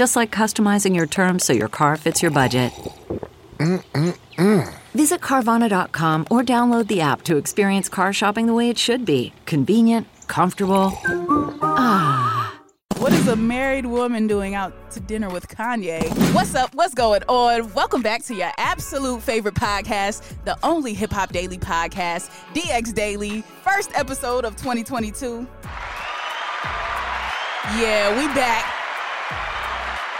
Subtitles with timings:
[0.00, 2.72] Just like customizing your terms so your car fits your budget.
[3.58, 4.74] Mm-mm-mm.
[4.94, 9.34] Visit Carvana.com or download the app to experience car shopping the way it should be
[9.44, 10.98] convenient, comfortable.
[11.60, 12.58] Ah.
[12.96, 16.08] What is a married woman doing out to dinner with Kanye?
[16.34, 16.74] What's up?
[16.74, 17.70] What's going on?
[17.74, 23.42] Welcome back to your absolute favorite podcast, the only hip hop daily podcast, DX Daily,
[23.62, 25.46] first episode of 2022.
[27.76, 28.79] Yeah, we back.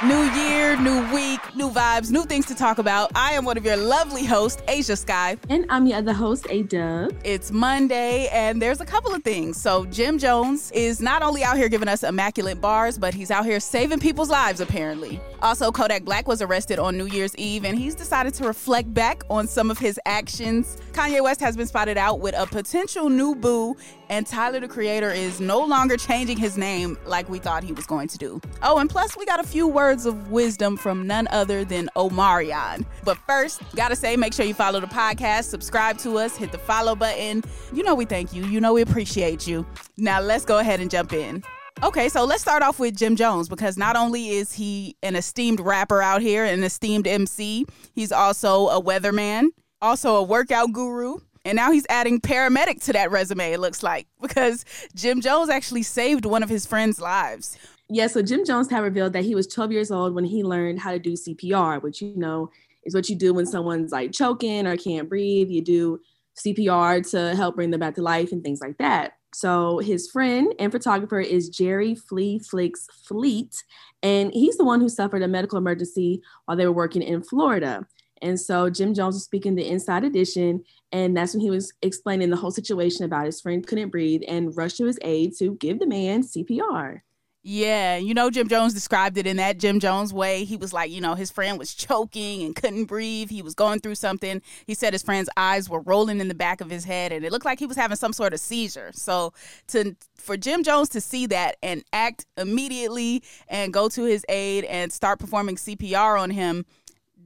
[0.02, 3.10] New year, new week, new vibes, new things to talk about.
[3.14, 5.36] I am one of your lovely hosts, Ashia Skye.
[5.50, 7.12] And I'm your other host, A Dub.
[7.22, 9.60] It's Monday, and there's a couple of things.
[9.60, 13.44] So, Jim Jones is not only out here giving us immaculate bars, but he's out
[13.44, 15.20] here saving people's lives, apparently.
[15.42, 19.22] Also, Kodak Black was arrested on New Year's Eve, and he's decided to reflect back
[19.28, 20.78] on some of his actions.
[20.92, 23.76] Kanye West has been spotted out with a potential new boo,
[24.08, 27.84] and Tyler the Creator is no longer changing his name like we thought he was
[27.84, 28.40] going to do.
[28.62, 31.90] Oh, and plus, we got a few words words of wisdom from none other than
[31.96, 32.86] Omarion.
[33.02, 36.58] But first, gotta say, make sure you follow the podcast, subscribe to us, hit the
[36.58, 37.42] follow button.
[37.72, 38.44] You know we thank you.
[38.46, 39.66] You know we appreciate you.
[39.96, 41.42] Now let's go ahead and jump in.
[41.82, 45.58] Okay, so let's start off with Jim Jones because not only is he an esteemed
[45.58, 49.48] rapper out here, an esteemed MC, he's also a weatherman,
[49.82, 54.06] also a workout guru, and now he's adding paramedic to that resume, it looks like,
[54.22, 54.64] because
[54.94, 57.58] Jim Jones actually saved one of his friends' lives
[57.90, 60.78] yeah, so Jim Jones had revealed that he was 12 years old when he learned
[60.78, 62.50] how to do CPR, which you know
[62.84, 65.50] is what you do when someone's like choking or can't breathe.
[65.50, 66.00] You do
[66.38, 69.14] CPR to help bring them back to life and things like that.
[69.34, 73.62] So his friend and photographer is Jerry Flea Flicks Fleet,
[74.02, 77.86] and he's the one who suffered a medical emergency while they were working in Florida.
[78.22, 80.62] And so Jim Jones was speaking the Inside Edition,
[80.92, 84.56] and that's when he was explaining the whole situation about his friend couldn't breathe and
[84.56, 87.00] rushed to his aid to give the man CPR.
[87.42, 90.44] Yeah, you know, Jim Jones described it in that Jim Jones way.
[90.44, 93.30] He was like, you know, his friend was choking and couldn't breathe.
[93.30, 94.42] He was going through something.
[94.66, 97.32] He said his friend's eyes were rolling in the back of his head and it
[97.32, 98.90] looked like he was having some sort of seizure.
[98.92, 99.32] So
[99.68, 104.64] to for Jim Jones to see that and act immediately and go to his aid
[104.64, 106.66] and start performing CPR on him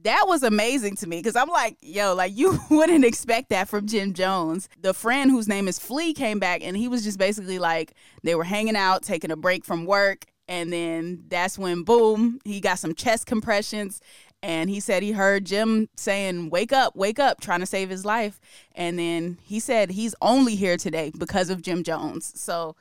[0.05, 3.87] that was amazing to me because I'm like, yo, like you wouldn't expect that from
[3.87, 4.69] Jim Jones.
[4.81, 7.93] The friend whose name is Flea came back and he was just basically like,
[8.23, 10.25] they were hanging out, taking a break from work.
[10.47, 13.99] And then that's when, boom, he got some chest compressions.
[14.43, 18.05] And he said he heard Jim saying, Wake up, wake up, trying to save his
[18.05, 18.39] life.
[18.75, 22.31] And then he said he's only here today because of Jim Jones.
[22.35, 22.75] So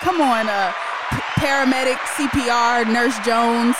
[0.00, 0.72] come on, uh,
[1.38, 3.76] paramedic, CPR, Nurse Jones.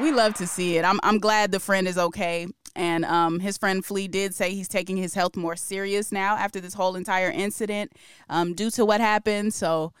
[0.00, 0.84] We love to see it.
[0.84, 2.46] I'm I'm glad the friend is okay.
[2.74, 6.60] And um, his friend Flea did say he's taking his health more serious now after
[6.60, 7.92] this whole entire incident
[8.30, 9.52] um, due to what happened.
[9.52, 9.92] So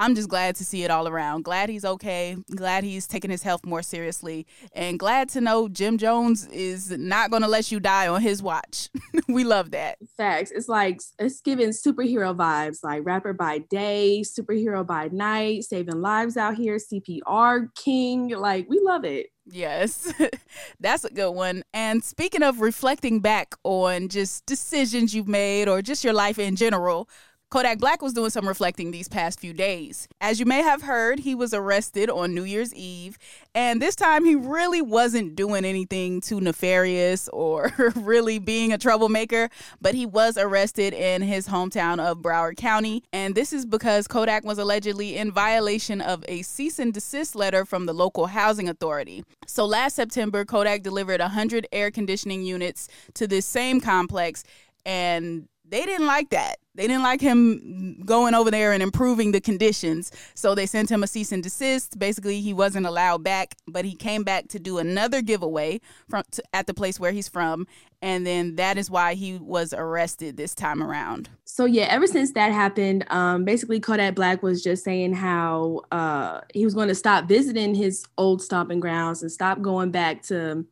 [0.00, 1.42] I'm just glad to see it all around.
[1.42, 2.36] Glad he's okay.
[2.54, 4.46] Glad he's taking his health more seriously.
[4.72, 8.40] And glad to know Jim Jones is not going to let you die on his
[8.40, 8.90] watch.
[9.28, 9.98] we love that.
[10.16, 10.52] Facts.
[10.52, 16.36] It's like, it's giving superhero vibes like rapper by day, superhero by night, saving lives
[16.36, 18.28] out here, CPR king.
[18.28, 19.30] Like, we love it.
[19.50, 20.12] Yes,
[20.80, 21.62] that's a good one.
[21.72, 26.54] And speaking of reflecting back on just decisions you've made or just your life in
[26.54, 27.08] general,
[27.50, 30.06] Kodak Black was doing some reflecting these past few days.
[30.20, 33.16] As you may have heard, he was arrested on New Year's Eve,
[33.54, 39.48] and this time he really wasn't doing anything too nefarious or really being a troublemaker,
[39.80, 44.44] but he was arrested in his hometown of Broward County, and this is because Kodak
[44.44, 49.24] was allegedly in violation of a cease and desist letter from the local housing authority.
[49.46, 54.44] So last September, Kodak delivered 100 air conditioning units to this same complex
[54.84, 56.56] and they didn't like that.
[56.74, 60.12] They didn't like him going over there and improving the conditions.
[60.34, 61.98] So they sent him a cease and desist.
[61.98, 66.42] Basically, he wasn't allowed back, but he came back to do another giveaway from to,
[66.52, 67.66] at the place where he's from,
[68.00, 71.28] and then that is why he was arrested this time around.
[71.44, 76.42] So yeah, ever since that happened, um, basically Kodak Black was just saying how uh,
[76.54, 80.64] he was going to stop visiting his old stomping grounds and stop going back to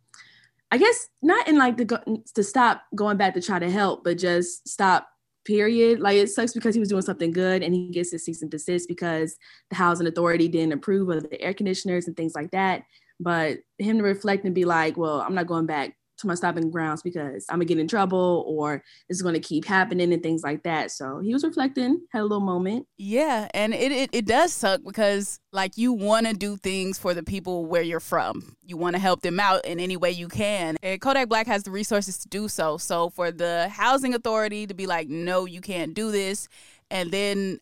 [0.70, 4.04] I guess not in like the go- to stop going back to try to help,
[4.04, 5.08] but just stop.
[5.44, 6.00] Period.
[6.00, 8.50] Like it sucks because he was doing something good and he gets his cease and
[8.50, 9.36] desist because
[9.70, 12.82] the housing authority didn't approve of the air conditioners and things like that.
[13.20, 16.70] But him to reflect and be like, well, I'm not going back to my stopping
[16.70, 20.62] grounds because I'm gonna get in trouble or is gonna keep happening and things like
[20.64, 20.90] that.
[20.90, 22.86] So he was reflecting, had a little moment.
[22.98, 27.14] Yeah, and it it, it does suck because like you want to do things for
[27.14, 28.56] the people where you're from.
[28.64, 30.76] You want to help them out in any way you can.
[30.82, 32.76] And Kodak Black has the resources to do so.
[32.76, 36.48] So for the housing authority to be like, no, you can't do this,
[36.90, 37.58] and then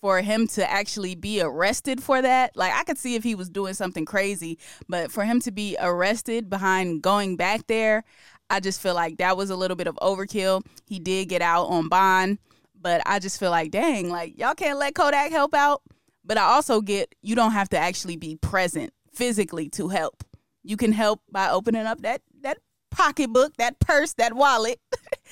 [0.00, 3.48] for him to actually be arrested for that, like I could see if he was
[3.48, 4.58] doing something crazy,
[4.88, 8.04] but for him to be arrested behind going back there,
[8.48, 10.64] I just feel like that was a little bit of overkill.
[10.86, 12.38] He did get out on bond,
[12.80, 15.82] but I just feel like, dang, like y'all can't let Kodak help out.
[16.24, 20.24] But I also get you don't have to actually be present physically to help.
[20.62, 22.58] You can help by opening up that that
[22.90, 24.80] pocketbook, that purse, that wallet,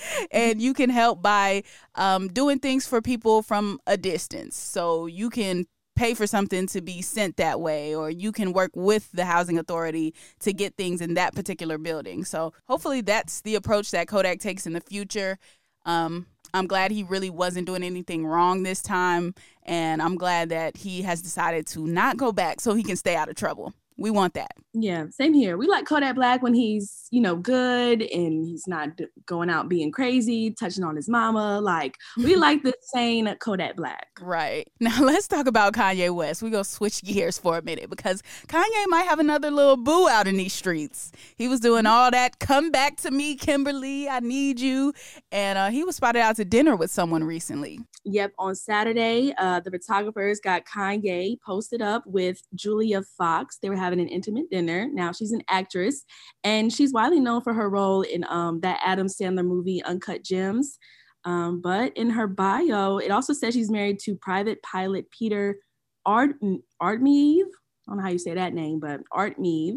[0.31, 1.63] and you can help by
[1.95, 4.57] um, doing things for people from a distance.
[4.57, 8.73] So you can pay for something to be sent that way, or you can work
[8.75, 12.25] with the housing authority to get things in that particular building.
[12.25, 15.39] So hopefully that's the approach that Kodak takes in the future.
[15.87, 20.77] Um, I'm glad he really wasn't doing anything wrong this time, and I'm glad that
[20.77, 23.75] he has decided to not go back so he can stay out of trouble.
[23.97, 24.53] We want that.
[24.73, 25.57] Yeah, same here.
[25.57, 29.69] We like Kodak Black when he's, you know, good and he's not d- going out
[29.69, 31.61] being crazy, touching on his mama.
[31.61, 34.09] Like, we like the sane Kodak Black.
[34.21, 34.69] Right.
[34.85, 36.43] Now, let's talk about Kanye West.
[36.43, 40.09] We're going to switch gears for a minute because Kanye might have another little boo
[40.09, 41.11] out in these streets.
[41.37, 44.93] He was doing all that, come back to me, Kimberly, I need you.
[45.33, 47.81] And uh, he was spotted out to dinner with someone recently.
[48.05, 53.57] Yep, on Saturday, uh, the photographers got Kanye posted up with Julia Fox.
[53.63, 54.89] They were having an intimate dinner.
[54.93, 56.05] Now she's an actress,
[56.43, 60.79] and she's widely known for her role in um, that Adam Sandler movie Uncut Gems.
[61.25, 65.59] Um, but in her bio, it also says she's married to private pilot Peter
[66.05, 66.37] Art
[66.83, 67.43] Artmeave.
[67.43, 69.77] I don't know how you say that name, but Artmeave.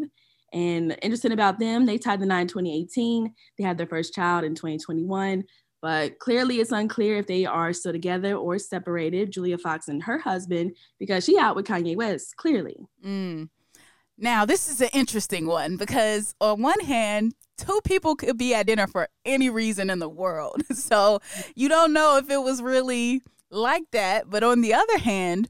[0.52, 3.34] And interesting about them, they tied the knot in 2018.
[3.58, 5.44] They had their first child in 2021
[5.80, 10.18] but clearly it's unclear if they are still together or separated, Julia Fox and her
[10.18, 12.76] husband, because she out with Kanye West, clearly.
[13.04, 13.48] Mm.
[14.20, 18.66] Now, this is an interesting one because on one hand, two people could be at
[18.66, 20.62] dinner for any reason in the world.
[20.74, 21.20] So
[21.54, 23.20] you don't know if it was really
[23.50, 24.30] like that.
[24.30, 25.48] But on the other hand,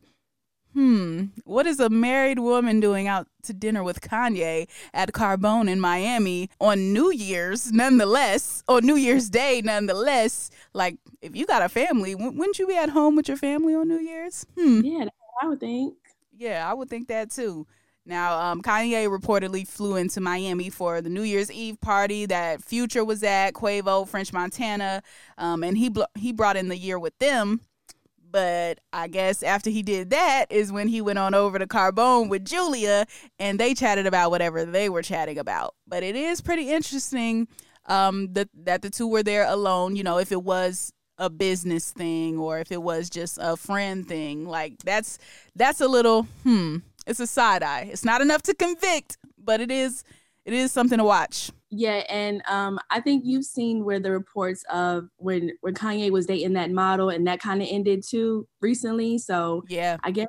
[0.73, 5.81] hmm, what is a married woman doing out to dinner with Kanye at Carbone in
[5.81, 10.51] Miami on New Year's, nonetheless, or New Year's Day, nonetheless?
[10.75, 13.89] Like, if you got a family, wouldn't you be at home with your family on
[13.89, 14.45] New Year's?
[14.59, 14.81] Hmm.
[14.83, 15.07] Yeah,
[15.41, 15.95] I would think.
[16.37, 17.67] Yeah, I would think that too.
[18.09, 23.05] Now, um, Kanye reportedly flew into Miami for the New Year's Eve party that Future
[23.05, 25.03] was at, Quavo, French Montana,
[25.37, 27.61] um, and he bl- he brought in the year with them.
[28.31, 32.31] But I guess after he did that is when he went on over to Carbone
[32.31, 33.07] with Julia
[33.39, 35.75] and they chatted about whatever they were chatting about.
[35.87, 37.47] But it is pretty interesting
[37.87, 39.97] um, that, that the two were there alone.
[39.97, 44.07] You know, if it was a business thing or if it was just a friend
[44.07, 45.19] thing, like that's
[45.57, 46.79] that's a little hmm.
[47.09, 47.89] It's a side eye.
[47.91, 50.05] It's not enough to convict, but it is
[50.45, 51.51] it is something to watch.
[51.71, 56.27] Yeah, and um, I think you've seen where the reports of when when Kanye was
[56.27, 59.19] dating that model, and that kind of ended too recently.
[59.19, 60.29] So yeah, I guess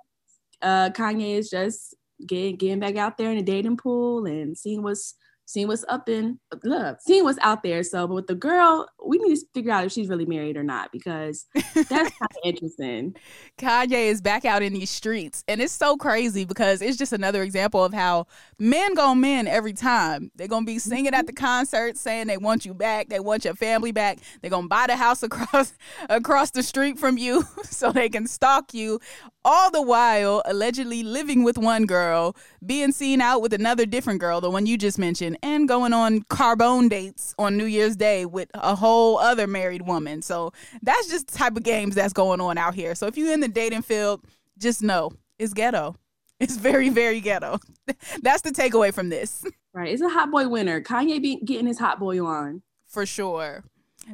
[0.61, 1.95] uh, Kanye is just
[2.25, 5.15] getting getting back out there in the dating pool and seeing what's
[5.49, 7.81] seeing what's up in look, seeing what's out there.
[7.81, 10.63] So, but with the girl, we need to figure out if she's really married or
[10.63, 13.15] not because that's kind of interesting.
[13.57, 17.41] Kanye is back out in these streets, and it's so crazy because it's just another
[17.41, 18.27] example of how
[18.59, 20.29] men go men every time.
[20.35, 21.43] They're gonna be singing at the mm-hmm.
[21.43, 24.19] concert saying they want you back, they want your family back.
[24.41, 25.73] They're gonna buy the house across
[26.09, 28.99] across the street from you so they can stalk you
[29.45, 34.41] all the while allegedly living with one girl, being seen out with another different girl,
[34.41, 38.49] the one you just mentioned, and going on Carbone dates on New Year's Day with
[38.53, 40.21] a whole other married woman.
[40.21, 42.95] So that's just the type of games that's going on out here.
[42.95, 44.23] So if you're in the dating field,
[44.57, 45.95] just know it's ghetto.
[46.41, 47.59] It's very, very ghetto.
[48.21, 49.43] that's the takeaway from this.
[49.71, 49.93] Right.
[49.93, 50.81] It's a hot boy winner.
[50.81, 52.63] Kanye be getting his hot boy on.
[52.87, 53.63] For sure.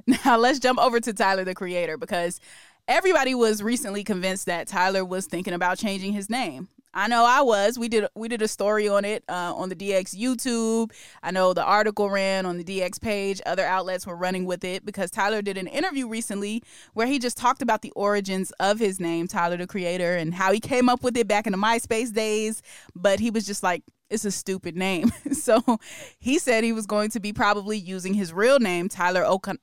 [0.05, 2.41] Now let's jump over to Tyler the Creator because
[2.87, 6.67] everybody was recently convinced that Tyler was thinking about changing his name.
[6.97, 7.77] I know I was.
[7.77, 10.91] We did we did a story on it uh, on the DX YouTube.
[11.21, 13.41] I know the article ran on the DX page.
[13.45, 16.63] Other outlets were running with it because Tyler did an interview recently
[16.93, 20.53] where he just talked about the origins of his name, Tyler the Creator, and how
[20.53, 22.61] he came up with it back in the MySpace days.
[22.95, 25.11] But he was just like, it's a stupid name.
[25.33, 25.61] so
[26.17, 29.59] he said he was going to be probably using his real name, Tyler O'Con.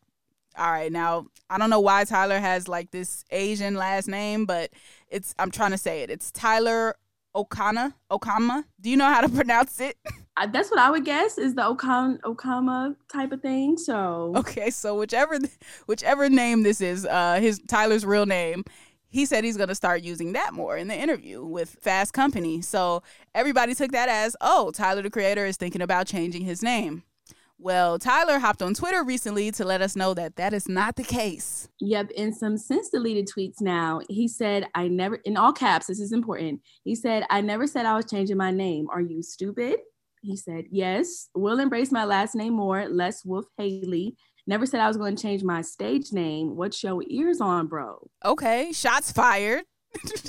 [0.57, 4.71] All right, now I don't know why Tyler has like this Asian last name, but
[5.09, 6.11] it's I'm trying to say it.
[6.11, 6.97] It's Tyler
[7.35, 8.65] Okana, Okama.
[8.81, 9.97] Do you know how to pronounce it?
[10.53, 13.77] That's what I would guess is the Okan Okama type of thing.
[13.77, 15.39] So okay, so whichever
[15.87, 18.65] whichever name this is, uh, his Tyler's real name.
[19.09, 22.63] He said he's gonna start using that more in the interview with Fast Company.
[22.63, 23.03] So
[23.35, 27.03] everybody took that as, oh, Tyler the Creator is thinking about changing his name.
[27.63, 31.05] Well, Tyler hopped on Twitter recently to let us know that that is not the
[31.05, 31.69] case.
[31.79, 36.01] Yep, in some since deleted tweets now, he said, I never, in all caps, this
[36.01, 36.61] is important.
[36.83, 38.89] He said, I never said I was changing my name.
[38.91, 39.77] Are you stupid?
[40.23, 44.17] He said, Yes, will embrace my last name more, less Wolf Haley.
[44.49, 46.57] Never said I was going to change my stage name.
[46.57, 48.09] What's your ears on, bro?
[48.25, 49.63] Okay, shots fired.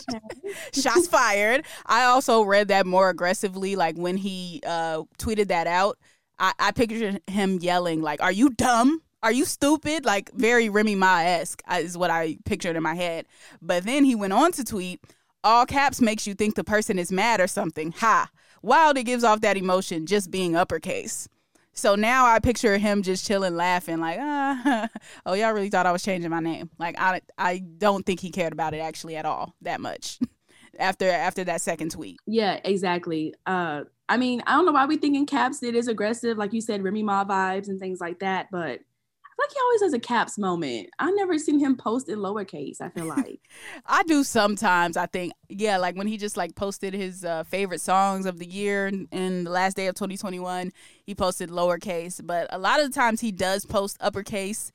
[0.74, 1.66] shots fired.
[1.88, 5.98] I also read that more aggressively, like when he uh, tweeted that out
[6.44, 9.02] I, I pictured him yelling like, "Are you dumb?
[9.24, 13.26] Are you stupid?" Like very Remy Ma esque is what I pictured in my head.
[13.62, 15.00] But then he went on to tweet,
[15.44, 18.30] "All caps makes you think the person is mad or something." Ha!
[18.62, 21.30] Wild it gives off that emotion just being uppercase.
[21.72, 24.88] So now I picture him just chilling, laughing, like, ah,
[25.26, 26.70] oh, y'all really thought I was changing my name.
[26.78, 30.20] Like, I, I don't think he cared about it actually at all that much
[30.80, 32.20] after after that second tweet.
[32.26, 33.34] Yeah, exactly.
[33.46, 36.54] Uh, I mean, I don't know why we think in caps it is aggressive, like
[36.54, 38.48] you said, Remy Ma vibes and things like that.
[38.52, 40.90] But I feel like he always has a caps moment.
[41.00, 42.82] I never seen him post in lowercase.
[42.82, 43.40] I feel like
[43.86, 44.98] I do sometimes.
[44.98, 48.46] I think yeah, like when he just like posted his uh, favorite songs of the
[48.46, 50.72] year in, in the last day of 2021,
[51.06, 52.22] he posted lowercase.
[52.24, 54.72] But a lot of the times he does post uppercase,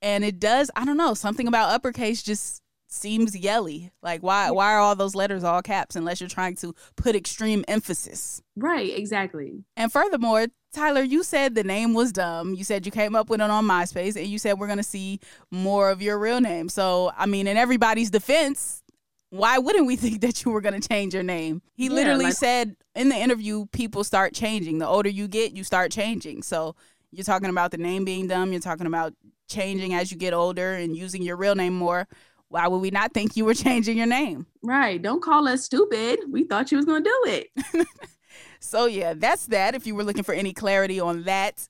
[0.00, 0.70] and it does.
[0.74, 3.90] I don't know something about uppercase just seems yelly.
[4.02, 7.64] Like why why are all those letters all caps unless you're trying to put extreme
[7.68, 8.42] emphasis?
[8.56, 9.64] Right, exactly.
[9.76, 12.54] And furthermore, Tyler, you said the name was dumb.
[12.54, 14.82] You said you came up with it on MySpace and you said we're going to
[14.84, 15.20] see
[15.50, 16.68] more of your real name.
[16.68, 18.82] So, I mean, in everybody's defense,
[19.30, 21.62] why wouldn't we think that you were going to change your name?
[21.74, 24.78] He yeah, literally like- said in the interview people start changing.
[24.78, 26.42] The older you get, you start changing.
[26.42, 26.76] So,
[27.12, 29.14] you're talking about the name being dumb, you're talking about
[29.48, 32.06] changing as you get older and using your real name more
[32.50, 34.46] why would we not think you were changing your name?
[34.62, 35.00] Right.
[35.00, 36.20] Don't call us stupid.
[36.28, 37.86] We thought you was going to do it.
[38.60, 41.66] so yeah, that's that if you were looking for any clarity on that.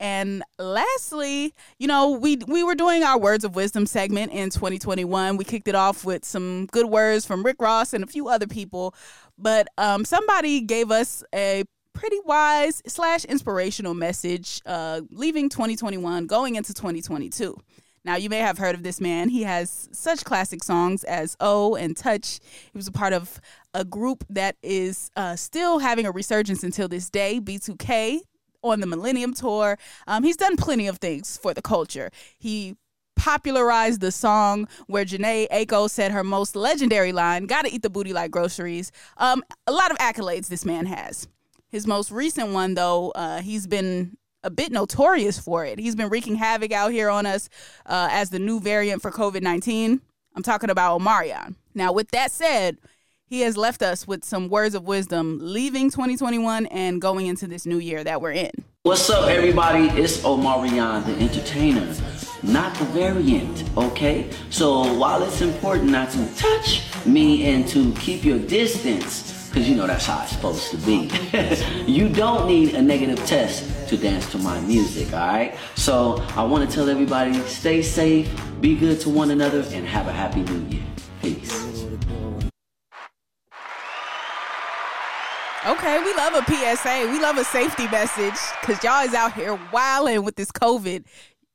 [0.00, 5.36] And lastly, you know, we we were doing our words of wisdom segment in 2021.
[5.36, 8.48] We kicked it off with some good words from Rick Ross and a few other
[8.48, 8.94] people,
[9.38, 16.56] but um, somebody gave us a pretty wise slash inspirational message, uh, leaving 2021, going
[16.56, 17.56] into 2022.
[18.04, 19.30] Now, you may have heard of this man.
[19.30, 22.38] He has such classic songs as Oh and Touch.
[22.72, 23.40] He was a part of
[23.72, 28.20] a group that is uh, still having a resurgence until this day, B2K,
[28.62, 29.78] on the Millennium Tour.
[30.06, 32.10] Um, he's done plenty of things for the culture.
[32.38, 32.76] He
[33.16, 38.12] popularized the song where Jhené Aiko said her most legendary line, Gotta eat the booty
[38.12, 38.92] like groceries.
[39.16, 41.26] Um, a lot of accolades this man has.
[41.68, 45.78] His most recent one, though, uh, he's been a bit notorious for it.
[45.78, 47.48] He's been wreaking havoc out here on us
[47.86, 50.00] uh, as the new variant for COVID 19.
[50.36, 51.54] I'm talking about Omarion.
[51.74, 52.78] Now, with that said,
[53.26, 57.66] he has left us with some words of wisdom leaving 2021 and going into this
[57.66, 58.50] new year that we're in.
[58.82, 59.86] What's up, everybody?
[60.00, 61.94] It's Omarion, the entertainer,
[62.42, 64.28] not the variant, okay?
[64.50, 69.76] So while it's important not to touch me and to keep your distance, because you
[69.76, 71.08] know that's how it's supposed to be.
[71.86, 75.56] you don't need a negative test to dance to my music, all right?
[75.76, 78.28] So I want to tell everybody stay safe,
[78.60, 80.82] be good to one another, and have a happy new year.
[81.22, 81.84] Peace.
[85.66, 87.08] Okay, we love a PSA.
[87.12, 91.04] We love a safety message because y'all is out here wilding with this COVID.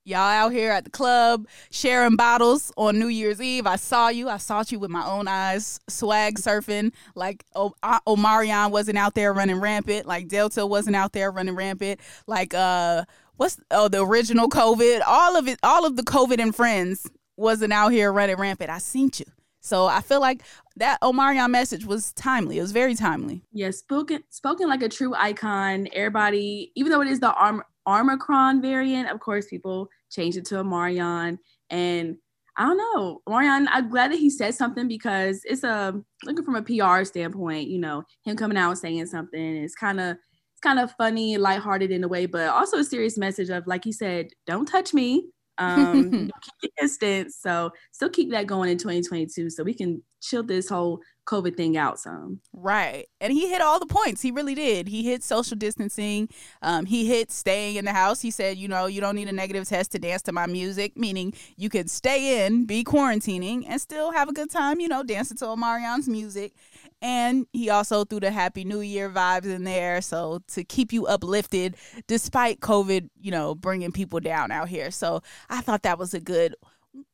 [0.05, 3.67] Y'all out here at the club sharing bottles on New Year's Eve.
[3.67, 4.29] I saw you.
[4.29, 6.93] I saw you with my own eyes, swag surfing.
[7.15, 10.07] Like o- Omarion wasn't out there running rampant.
[10.07, 11.99] Like Delta wasn't out there running rampant.
[12.27, 13.03] Like uh,
[13.37, 15.01] what's oh the original COVID?
[15.05, 18.69] All of it, all of the COVID and friends wasn't out here running rampant.
[18.69, 19.25] I seen you.
[19.61, 20.41] So I feel like
[20.77, 22.57] that Omarion message was timely.
[22.57, 23.43] It was very timely.
[23.51, 25.87] Yeah, spoken spoken like a true icon.
[25.93, 30.55] Everybody, even though it is the arm Omicron variant, of course, people changed it to
[30.55, 31.37] Omarion.
[31.69, 32.17] And
[32.57, 35.93] I don't know, Omarion, I'm glad that he said something because it's a
[36.25, 39.99] looking from a PR standpoint, you know, him coming out and saying something is kind
[39.99, 40.17] of
[40.53, 43.85] it's kind of funny, lighthearted in a way, but also a serious message of like
[43.85, 45.29] he said, don't touch me.
[45.57, 47.37] Um, keep your distance.
[47.39, 51.77] So still keep that going in 2022 so we can chill this whole COVID thing
[51.77, 52.39] out some.
[52.53, 53.05] Right.
[53.21, 54.21] And he hit all the points.
[54.21, 54.87] He really did.
[54.87, 56.27] He hit social distancing.
[56.63, 58.19] Um, he hit staying in the house.
[58.21, 60.97] He said, you know, you don't need a negative test to dance to my music,
[60.97, 65.03] meaning you can stay in, be quarantining, and still have a good time, you know,
[65.03, 66.53] dancing to Omarion's music.
[67.01, 70.01] And he also threw the Happy New Year vibes in there.
[70.01, 71.75] So to keep you uplifted
[72.07, 74.91] despite COVID, you know, bringing people down out here.
[74.91, 76.55] So I thought that was a good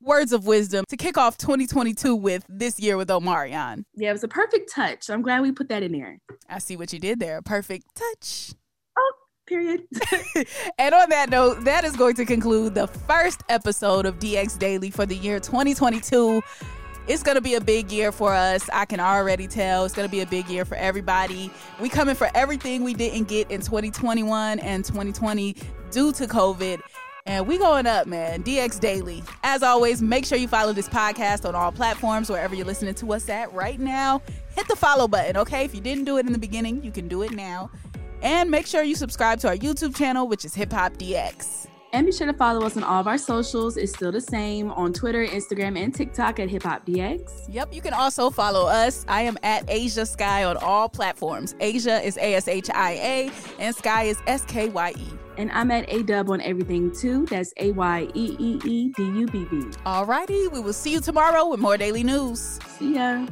[0.01, 3.83] words of wisdom to kick off 2022 with this year with Omarion.
[3.95, 5.09] Yeah, it was a perfect touch.
[5.09, 6.19] I'm glad we put that in there.
[6.49, 7.41] I see what you did there.
[7.41, 8.53] Perfect touch.
[8.97, 9.13] Oh,
[9.47, 9.83] period.
[10.77, 14.89] and on that note, that is going to conclude the first episode of DX Daily
[14.89, 16.41] for the year 2022
[17.07, 18.67] it's going to be a big year for us.
[18.73, 19.85] I can already tell.
[19.85, 21.51] It's going to be a big year for everybody.
[21.79, 25.55] We coming for everything we didn't get in 2021 and 2020
[25.91, 26.81] due to COVID.
[27.27, 28.43] And we going up, man.
[28.43, 29.23] DX Daily.
[29.43, 33.13] As always, make sure you follow this podcast on all platforms, wherever you're listening to
[33.13, 34.21] us at right now.
[34.55, 35.65] Hit the follow button, okay?
[35.65, 37.71] If you didn't do it in the beginning, you can do it now.
[38.21, 41.65] And make sure you subscribe to our YouTube channel, which is Hip Hop DX.
[41.93, 43.75] And be sure to follow us on all of our socials.
[43.75, 47.47] It's still the same on Twitter, Instagram, and TikTok at Hip Hop DX.
[47.49, 49.03] Yep, you can also follow us.
[49.07, 51.55] I am at Ashia Skye on all platforms.
[51.55, 55.07] Ashia is A S H I A, and Skye is S K Y E.
[55.37, 57.25] And I'm at A Dub on everything too.
[57.25, 59.57] That's A Y E E E D U B B.
[59.85, 62.59] Alrighty, we will see you tomorrow with more daily news.
[62.77, 63.25] See ya.